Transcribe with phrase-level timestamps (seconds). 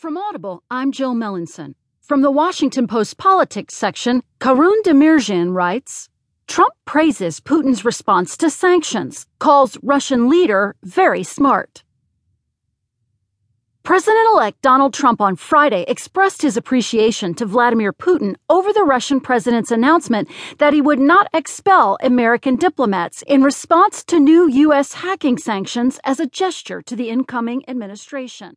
[0.00, 1.74] From Audible, I'm Jill Melancon.
[2.00, 6.08] From the Washington Post Politics section, Karoun Demirjian writes
[6.46, 11.84] Trump praises Putin's response to sanctions, calls Russian leader very smart.
[13.82, 19.20] President elect Donald Trump on Friday expressed his appreciation to Vladimir Putin over the Russian
[19.20, 24.94] president's announcement that he would not expel American diplomats in response to new U.S.
[24.94, 28.56] hacking sanctions as a gesture to the incoming administration.